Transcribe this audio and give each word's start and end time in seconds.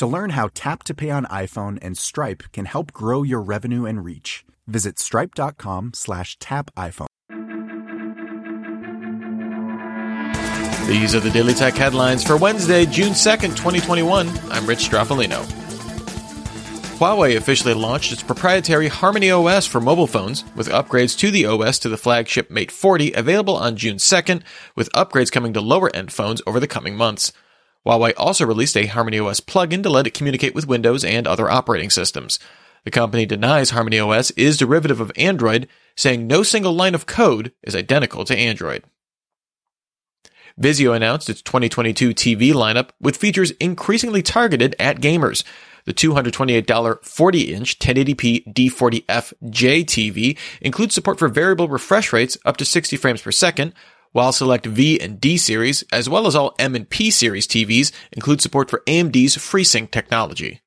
To 0.00 0.06
learn 0.06 0.30
how 0.30 0.48
Tap 0.54 0.82
to 0.84 0.94
Pay 0.94 1.10
on 1.10 1.26
iPhone 1.26 1.78
and 1.82 1.94
Stripe 1.94 2.44
can 2.54 2.64
help 2.64 2.90
grow 2.90 3.22
your 3.22 3.42
revenue 3.42 3.84
and 3.84 4.02
reach, 4.02 4.46
visit 4.66 4.98
stripe.com 4.98 5.92
slash 5.92 6.38
tap 6.38 6.70
iPhone. 6.74 7.06
These 10.88 11.14
are 11.14 11.20
the 11.20 11.28
Daily 11.28 11.52
Tech 11.52 11.74
headlines 11.74 12.26
for 12.26 12.38
Wednesday, 12.38 12.86
June 12.86 13.12
2nd, 13.12 13.54
2021. 13.58 14.26
I'm 14.50 14.64
Rich 14.64 14.88
Stroffolino. 14.88 15.44
Huawei 16.96 17.36
officially 17.36 17.74
launched 17.74 18.10
its 18.10 18.22
proprietary 18.22 18.88
Harmony 18.88 19.30
OS 19.30 19.66
for 19.66 19.82
mobile 19.82 20.06
phones, 20.06 20.46
with 20.56 20.70
upgrades 20.70 21.14
to 21.18 21.30
the 21.30 21.44
OS 21.44 21.78
to 21.80 21.90
the 21.90 21.98
flagship 21.98 22.50
Mate 22.50 22.72
40 22.72 23.12
available 23.12 23.54
on 23.54 23.76
June 23.76 23.98
2nd, 23.98 24.44
with 24.74 24.90
upgrades 24.92 25.30
coming 25.30 25.52
to 25.52 25.60
lower 25.60 25.94
end 25.94 26.10
phones 26.10 26.40
over 26.46 26.58
the 26.58 26.66
coming 26.66 26.96
months. 26.96 27.34
Huawei 27.86 28.12
also 28.16 28.44
released 28.44 28.76
a 28.76 28.86
Harmony 28.86 29.18
OS 29.18 29.40
plugin 29.40 29.82
to 29.82 29.90
let 29.90 30.06
it 30.06 30.14
communicate 30.14 30.54
with 30.54 30.66
Windows 30.66 31.04
and 31.04 31.26
other 31.26 31.50
operating 31.50 31.90
systems. 31.90 32.38
The 32.84 32.90
company 32.90 33.26
denies 33.26 33.70
Harmony 33.70 33.98
OS 33.98 34.30
is 34.32 34.56
derivative 34.56 35.00
of 35.00 35.12
Android, 35.16 35.68
saying 35.96 36.26
no 36.26 36.42
single 36.42 36.74
line 36.74 36.94
of 36.94 37.06
code 37.06 37.52
is 37.62 37.76
identical 37.76 38.24
to 38.24 38.36
Android. 38.36 38.84
Vizio 40.60 40.94
announced 40.94 41.30
its 41.30 41.42
2022 41.42 42.10
TV 42.10 42.52
lineup 42.52 42.90
with 43.00 43.16
features 43.16 43.52
increasingly 43.52 44.22
targeted 44.22 44.76
at 44.78 45.00
gamers. 45.00 45.42
The 45.86 45.94
$228 45.94 47.04
40 47.04 47.54
inch 47.54 47.78
1080p 47.78 48.52
D40FJ 48.52 49.84
TV 49.86 50.38
includes 50.60 50.94
support 50.94 51.18
for 51.18 51.28
variable 51.28 51.68
refresh 51.68 52.12
rates 52.12 52.36
up 52.44 52.58
to 52.58 52.64
60 52.64 52.96
frames 52.96 53.22
per 53.22 53.32
second, 53.32 53.72
while 54.12 54.32
select 54.32 54.66
V 54.66 55.00
and 55.00 55.20
D 55.20 55.36
series, 55.36 55.84
as 55.92 56.08
well 56.08 56.26
as 56.26 56.34
all 56.34 56.54
M 56.58 56.74
and 56.74 56.88
P 56.88 57.10
series 57.10 57.46
TVs, 57.46 57.92
include 58.12 58.40
support 58.40 58.70
for 58.70 58.82
AMD's 58.86 59.36
FreeSync 59.36 59.90
technology. 59.90 60.60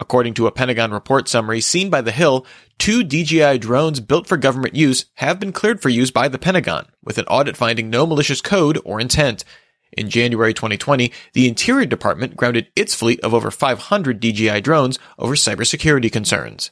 According 0.00 0.32
to 0.34 0.46
a 0.46 0.52
Pentagon 0.52 0.92
report 0.92 1.28
summary 1.28 1.60
seen 1.60 1.90
by 1.90 2.00
The 2.00 2.10
Hill, 2.10 2.46
two 2.78 3.04
DJI 3.04 3.58
drones 3.58 4.00
built 4.00 4.26
for 4.26 4.38
government 4.38 4.74
use 4.74 5.04
have 5.16 5.38
been 5.38 5.52
cleared 5.52 5.82
for 5.82 5.90
use 5.90 6.10
by 6.10 6.26
the 6.26 6.38
Pentagon, 6.38 6.86
with 7.04 7.18
an 7.18 7.26
audit 7.26 7.56
finding 7.56 7.90
no 7.90 8.06
malicious 8.06 8.40
code 8.40 8.80
or 8.84 8.98
intent. 8.98 9.44
In 9.92 10.08
January 10.08 10.54
2020, 10.54 11.12
the 11.34 11.46
Interior 11.46 11.84
Department 11.84 12.36
grounded 12.36 12.68
its 12.74 12.94
fleet 12.94 13.20
of 13.20 13.34
over 13.34 13.50
500 13.50 14.20
DJI 14.20 14.62
drones 14.62 14.98
over 15.18 15.34
cybersecurity 15.34 16.10
concerns. 16.10 16.70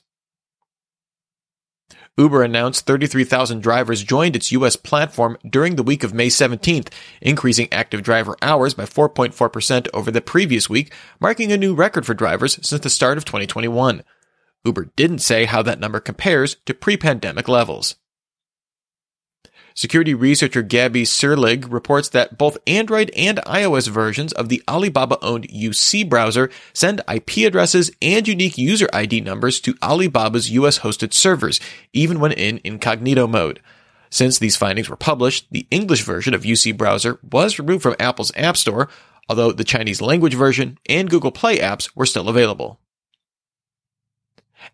Uber 2.19 2.43
announced 2.43 2.85
33,000 2.85 3.63
drivers 3.63 4.03
joined 4.03 4.35
its 4.35 4.51
U.S. 4.51 4.75
platform 4.75 5.39
during 5.49 5.77
the 5.77 5.85
week 5.85 6.03
of 6.03 6.13
May 6.13 6.27
17th, 6.27 6.89
increasing 7.21 7.69
active 7.73 8.03
driver 8.03 8.37
hours 8.43 8.75
by 8.75 8.85
4.4% 8.85 9.87
over 9.95 10.11
the 10.11 10.21
previous 10.21 10.69
week, 10.69 10.93
marking 11.21 11.53
a 11.53 11.57
new 11.57 11.77
record 11.77 12.05
for 12.05 12.15
drivers 12.15 12.59
since 12.67 12.83
the 12.83 12.91
start 12.91 13.19
of 13.19 13.25
2021. 13.25 14.03
Uber 14.65 14.91
didn't 14.97 15.21
say 15.21 15.45
how 15.45 15.63
that 15.63 15.79
number 15.79 16.01
compares 16.01 16.57
to 16.67 16.75
pre-pandemic 16.75 17.47
levels. 17.47 17.95
Security 19.79 20.13
researcher 20.13 20.65
Gabi 20.65 21.03
Cirlig 21.03 21.73
reports 21.73 22.09
that 22.09 22.37
both 22.37 22.59
Android 22.67 23.13
and 23.17 23.39
iOS 23.47 23.87
versions 23.87 24.33
of 24.33 24.49
the 24.49 24.61
Alibaba 24.67 25.19
owned 25.23 25.47
UC 25.47 26.09
browser 26.09 26.51
send 26.73 27.01
IP 27.09 27.47
addresses 27.47 27.93
and 28.03 28.27
unique 28.27 28.59
user 28.59 28.89
ID 28.93 29.21
numbers 29.21 29.61
to 29.61 29.75
Alibaba's 29.81 30.51
US 30.51 30.81
hosted 30.81 31.13
servers, 31.13 31.61
even 31.93 32.19
when 32.19 32.33
in 32.33 32.61
incognito 32.65 33.29
mode. 33.29 33.61
Since 34.11 34.41
these 34.41 34.57
findings 34.57 34.89
were 34.89 34.97
published, 34.97 35.47
the 35.53 35.69
English 35.71 36.03
version 36.03 36.35
of 36.35 36.43
UC 36.43 36.77
browser 36.77 37.21
was 37.23 37.61
removed 37.61 37.85
from 37.85 37.95
Apple's 38.01 38.33
App 38.37 38.57
Store, 38.57 38.89
although 39.29 39.53
the 39.53 39.63
Chinese 39.63 40.03
language 40.03 40.35
version 40.35 40.77
and 40.89 41.09
Google 41.09 41.31
Play 41.31 41.59
apps 41.59 41.89
were 41.95 42.05
still 42.05 42.29
available. 42.29 42.81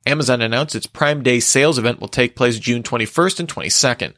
Amazon 0.07 0.41
announced 0.41 0.75
its 0.75 0.87
Prime 0.87 1.23
Day 1.23 1.41
sales 1.41 1.77
event 1.77 2.01
will 2.01 2.09
take 2.09 2.35
place 2.35 2.59
June 2.59 2.83
21st 2.83 3.41
and 3.41 3.49
22nd. 3.51 4.15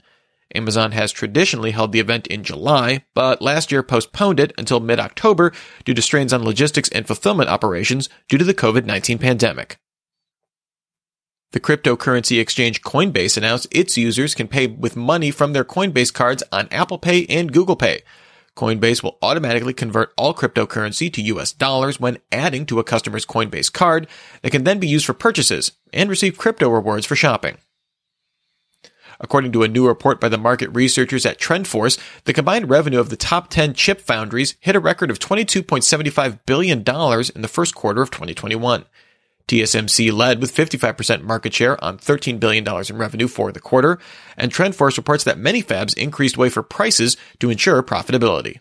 Amazon 0.55 0.93
has 0.93 1.13
traditionally 1.13 1.73
held 1.73 1.93
the 1.93 2.01
event 2.01 2.27
in 2.29 2.45
July, 2.45 3.05
but 3.15 3.43
last 3.43 3.73
year 3.73 3.83
postponed 3.83 4.39
it 4.39 4.53
until 4.57 4.81
mid-October 4.81 5.53
due 5.85 5.95
to 5.95 6.03
strains 6.03 6.33
on 6.33 6.45
logistics 6.45 6.89
and 6.91 7.07
fulfillment 7.07 7.51
operations 7.51 8.09
due 8.29 8.39
to 8.39 8.45
the 8.45 8.55
COVID-19 8.55 9.21
pandemic. 9.21 9.79
The 11.53 11.61
cryptocurrency 11.61 12.41
exchange 12.41 12.83
Coinbase 12.83 13.37
announced 13.37 13.69
its 13.71 13.97
users 13.97 14.35
can 14.35 14.49
pay 14.49 14.67
with 14.67 14.97
money 14.97 15.31
from 15.31 15.53
their 15.53 15.65
Coinbase 15.65 16.13
cards 16.13 16.43
on 16.53 16.69
Apple 16.71 16.99
Pay 16.99 17.25
and 17.27 17.53
Google 17.53 17.77
Pay. 17.77 18.03
Coinbase 18.57 19.03
will 19.03 19.19
automatically 19.23 19.75
convert 19.75 20.13
all 20.17 20.35
cryptocurrency 20.35 21.13
to 21.13 21.23
US 21.23 21.53
dollars 21.53 22.01
when 22.01 22.19
adding 22.33 22.67
to 22.67 22.79
a 22.81 22.85
customer's 22.85 23.27
Coinbase 23.27 23.73
card 23.73 24.07
that 24.43 24.51
can 24.51 24.65
then 24.65 24.79
be 24.79 24.89
used 24.89 25.07
for 25.07 25.13
purchases 25.13 25.73
and 25.93 26.11
receive 26.11 26.39
crypto 26.39 26.69
rewards 26.69 27.07
for 27.07 27.17
shopping. 27.17 27.59
According 29.21 29.53
to 29.53 29.63
a 29.63 29.69
new 29.69 29.87
report 29.87 30.21
by 30.21 30.29
the 30.29 30.39
market 30.39 30.69
researchers 30.75 31.25
at 31.25 31.39
TrendForce, 31.39 31.99
the 32.25 32.33
combined 32.33 32.69
revenue 32.69 33.01
of 33.01 33.11
the 33.11 33.17
top 33.17 33.49
10 33.49 33.75
chip 33.75 34.01
foundries 34.01 34.57
hit 34.61 34.77
a 34.77 34.81
record 34.81 35.11
of 35.11 35.19
$22.75 35.19 36.41
billion 36.47 36.79
in 36.79 37.43
the 37.43 37.49
first 37.49 37.75
quarter 37.75 38.03
of 38.03 38.11
2021. 38.11 38.85
TSMC 39.49 40.13
led 40.13 40.41
with 40.41 40.55
55% 40.55 41.23
market 41.23 41.55
share 41.55 41.83
on 41.83 41.99
$13 41.99 42.41
billion 42.41 42.67
in 42.67 42.99
revenue 42.99 43.29
for 43.29 43.53
the 43.53 43.61
quarter, 43.61 43.99
and 44.37 44.53
TrendForce 44.53 44.97
reports 44.97 45.25
that 45.25 45.39
many 45.39 45.63
fabs 45.63 45.97
increased 45.97 46.37
wafer 46.37 46.63
prices 46.63 47.17
to 47.39 47.51
ensure 47.51 47.83
profitability. 47.83 48.59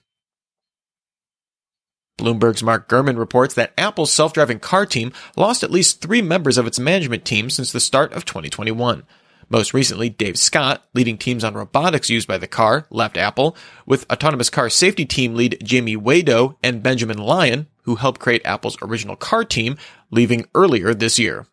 Bloomberg's 2.18 2.64
Mark 2.64 2.88
Gurman 2.88 3.18
reports 3.18 3.56
that 3.56 3.74
Apple's 3.78 4.12
self-driving 4.12 4.60
car 4.60 4.86
team 4.86 5.12
lost 5.36 5.64
at 5.64 5.72
least 5.72 6.02
three 6.02 6.22
members 6.22 6.58
of 6.58 6.68
its 6.68 6.80
management 6.80 7.26
team 7.26 7.50
since 7.50 7.72
the 7.72 7.80
start 7.82 8.14
of 8.14 8.24
2021. 8.24 9.04
Most 9.50 9.74
recently, 9.74 10.10
Dave 10.10 10.38
Scott, 10.38 10.86
leading 10.94 11.18
teams 11.18 11.44
on 11.44 11.54
robotics 11.54 12.10
used 12.10 12.28
by 12.28 12.38
the 12.38 12.48
car, 12.48 12.88
left 12.90 13.18
Apple, 13.18 13.56
with 13.86 14.10
autonomous 14.12 14.50
car 14.50 14.70
safety 14.70 15.06
team 15.06 15.36
lead 15.36 15.62
Jaime 15.70 15.96
Waydo 15.96 16.56
and 16.64 16.82
Benjamin 16.82 17.20
Lyon, 17.20 17.68
who 17.84 17.96
helped 17.96 18.20
create 18.20 18.46
Apple's 18.46 18.78
original 18.82 19.16
car 19.16 19.46
team, 19.46 19.78
leaving 20.10 20.48
earlier 20.56 20.94
this 20.94 21.20
year. 21.20 21.46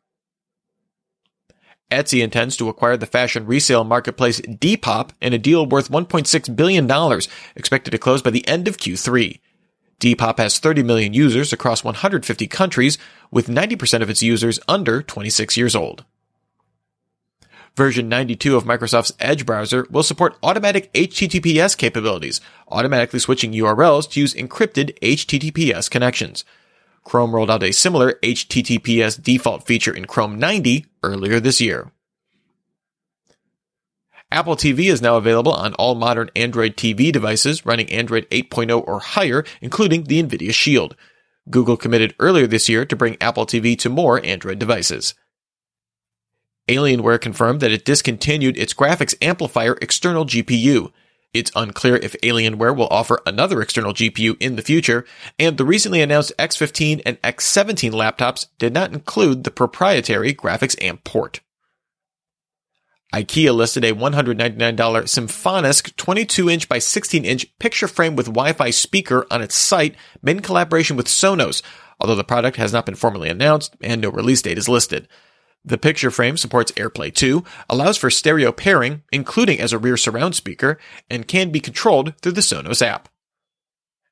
Etsy 1.91 2.23
intends 2.23 2.57
to 2.57 2.71
acquire 2.71 2.97
the 2.97 3.05
fashion 3.05 3.47
resale 3.47 3.85
marketplace 3.85 4.41
Depop 4.41 5.11
in 5.21 5.35
a 5.35 5.39
deal 5.39 5.67
worth 5.67 5.91
$1.6 5.91 6.57
billion, 6.57 7.21
expected 7.55 7.91
to 7.91 7.99
close 7.99 8.23
by 8.23 8.31
the 8.31 8.47
end 8.49 8.67
of 8.67 8.79
Q3. 8.79 9.39
Depop 10.01 10.39
has 10.39 10.59
30 10.59 10.83
million 10.83 11.13
users 11.13 11.53
across 11.53 11.85
150 11.85 12.47
countries, 12.47 12.97
with 13.31 13.49
90% 13.49 14.01
of 14.01 14.09
its 14.09 14.23
users 14.23 14.59
under 14.67 15.03
26 15.03 15.59
years 15.59 15.77
old. 15.77 16.07
Version 17.75 18.09
92 18.09 18.55
of 18.55 18.65
Microsoft's 18.65 19.15
Edge 19.19 19.47
browser 19.47 19.87
will 19.91 20.03
support 20.03 20.37
automatic 20.43 20.93
HTTPS 20.93 21.77
capabilities, 21.77 22.41
automatically 22.69 23.19
switching 23.19 23.53
URLs 23.53 24.11
to 24.11 24.21
use 24.21 24.35
encrypted 24.35 24.99
HTTPS 25.01 25.91
connections. 25.91 26.45
Chrome 27.05 27.35
rolled 27.35 27.51
out 27.51 27.63
a 27.63 27.73
similar 27.73 28.19
HTTPS 28.23 29.23
default 29.23 29.67
feature 29.67 29.95
in 29.95 30.05
Chrome 30.05 30.39
90 30.39 30.85
earlier 31.03 31.41
this 31.41 31.61
year. 31.61 31.91
Apple 34.31 34.57
TV 34.57 34.91
is 34.91 35.03
now 35.03 35.17
available 35.17 35.53
on 35.53 35.75
all 35.75 35.95
modern 35.95 36.31
Android 36.37 36.77
TV 36.77 37.11
devices 37.11 37.65
running 37.65 37.91
Android 37.91 38.29
8.0 38.31 38.87
or 38.87 39.01
higher, 39.01 39.45
including 39.61 40.05
the 40.05 40.23
NVIDIA 40.23 40.53
Shield. 40.53 40.95
Google 41.51 41.77
committed 41.77 42.15
earlier 42.19 42.47
this 42.47 42.69
year 42.69 42.85
to 42.85 42.97
bring 42.97 43.17
Apple 43.21 43.47
TV 43.47 43.79
to 43.79 43.89
more 43.89 44.25
Android 44.25 44.59
devices. 44.59 45.15
Alienware 46.73 47.21
confirmed 47.21 47.61
that 47.61 47.71
it 47.71 47.85
discontinued 47.85 48.57
its 48.57 48.73
graphics 48.73 49.15
amplifier 49.21 49.77
external 49.83 50.25
GPU. 50.25 50.91
It's 51.35 51.53
unclear 51.55 51.97
if 51.97 52.13
Alienware 52.23 52.75
will 52.77 52.89
offer 52.89 53.21
another 53.27 53.61
external 53.61 53.93
GPU 53.93 54.37
in 54.41 54.57
the 54.57 54.63
future, 54.63 55.05
and 55.39 55.57
the 55.57 55.65
recently 55.65 56.01
announced 56.01 56.33
X15 56.39 57.03
and 57.05 57.21
X17 57.23 57.93
laptops 57.93 58.47
did 58.59 58.73
not 58.73 58.93
include 58.93 59.45
the 59.45 59.51
proprietary 59.51 60.35
graphics 60.35 60.81
amp 60.83 61.05
port. 61.05 61.41
IKEA 63.15 63.55
listed 63.55 63.85
a 63.85 63.93
$199 63.93 64.57
Symfonisk 64.57 65.95
22 65.97 66.49
inch 66.49 66.69
by 66.69 66.79
16 66.79 67.27
inch 67.27 67.59
picture 67.59 67.89
frame 67.89 68.17
with 68.17 68.27
Wi-Fi 68.27 68.71
speaker 68.71 69.27
on 69.31 69.43
its 69.43 69.55
site 69.55 69.95
made 70.23 70.37
in 70.37 70.43
collaboration 70.43 70.97
with 70.97 71.07
Sonos, 71.07 71.63
although 72.01 72.15
the 72.15 72.25
product 72.25 72.57
has 72.57 72.73
not 72.73 72.87
been 72.87 72.95
formally 72.95 73.29
announced 73.29 73.77
and 73.83 74.01
no 74.01 74.09
release 74.09 74.41
date 74.41 74.57
is 74.57 74.69
listed. 74.69 75.09
The 75.65 75.79
picture 75.79 76.11
frame 76.11 76.37
supports 76.37 76.73
AirPlay 76.73 77.15
2, 77.15 77.45
allows 77.71 77.97
for 77.97 78.11
stereo 78.11 78.51
pairing, 78.51 79.03
including 79.13 79.61
as 79.61 79.73
a 79.73 79.79
rear 79.79 79.97
surround 79.97 80.35
speaker, 80.35 80.79
and 81.09 81.29
can 81.29 81.51
be 81.51 81.61
controlled 81.61 82.17
through 82.19 82.33
the 82.33 82.41
Sonos 82.41 82.85
app. 82.85 83.09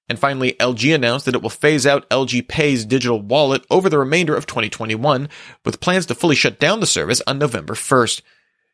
And 0.08 0.18
finally, 0.18 0.54
LG 0.54 0.94
announced 0.94 1.26
that 1.26 1.34
it 1.34 1.42
will 1.42 1.50
phase 1.50 1.86
out 1.86 2.08
LG 2.10 2.48
Pay's 2.48 2.84
digital 2.84 3.20
wallet 3.20 3.64
over 3.68 3.88
the 3.88 3.98
remainder 3.98 4.34
of 4.36 4.46
2021, 4.46 5.28
with 5.64 5.80
plans 5.80 6.06
to 6.06 6.14
fully 6.14 6.36
shut 6.36 6.60
down 6.60 6.80
the 6.80 6.86
service 6.86 7.22
on 7.26 7.38
November 7.38 7.74
1st. 7.74 8.22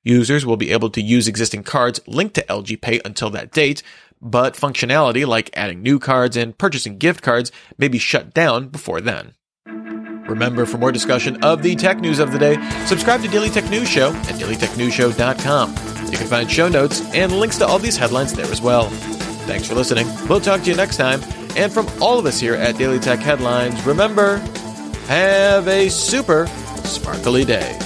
Users 0.02 0.46
will 0.46 0.56
be 0.56 0.70
able 0.70 0.90
to 0.90 1.02
use 1.02 1.29
existing 1.29 1.62
cards 1.62 2.00
linked 2.06 2.34
to 2.34 2.44
LG 2.44 2.81
Pay 2.81 3.00
until 3.05 3.31
that 3.31 3.52
date, 3.52 3.82
but 4.20 4.55
functionality 4.55 5.26
like 5.26 5.50
adding 5.55 5.82
new 5.82 5.99
cards 5.99 6.37
and 6.37 6.56
purchasing 6.56 6.96
gift 6.99 7.22
cards 7.22 7.50
may 7.76 7.88
be 7.88 7.99
shut 7.99 8.32
down 8.32 8.69
before 8.69 9.00
then. 9.00 9.34
Remember, 10.28 10.67
for 10.67 10.78
more 10.78 10.93
discussion 10.93 11.43
of 11.43 11.62
the 11.62 11.76
tech 11.76 12.00
news 12.00 12.19
of 12.19 12.32
the 12.32 12.38
day, 12.38 12.56
subscribe 12.87 13.23
to 13.23 13.28
Daily 13.28 13.50
Tech 13.50 13.69
News 13.70 13.88
Show 13.88 14.11
at 14.11 14.34
dailytechnewsshow.com. 14.34 15.70
You 16.11 16.19
can 16.19 16.26
find 16.26 16.50
show 16.50 16.69
notes 16.69 17.02
and 17.14 17.32
links 17.32 17.58
to 17.58 17.67
all 17.67 17.78
these 17.78 17.96
headlines 17.96 18.32
there 18.32 18.50
as 18.50 18.62
well. 18.62 18.88
Thanks 19.46 19.69
for 19.69 19.75
listening. 19.75 20.06
We'll 20.28 20.40
talk 20.40 20.62
to 20.62 20.70
you 20.70 20.76
next 20.76 20.96
time. 20.96 21.20
And 21.56 21.73
from 21.73 21.87
all 22.00 22.19
of 22.19 22.26
us 22.26 22.38
here 22.40 22.55
at 22.55 22.76
Daily 22.76 22.99
Tech 22.99 23.20
Headlines, 23.20 23.84
remember, 23.87 24.38
have 25.08 25.67
a 25.69 25.88
super 25.88 26.46
sparkly 26.84 27.44
day. 27.44 27.85